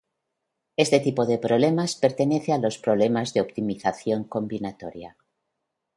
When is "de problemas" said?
1.27-1.93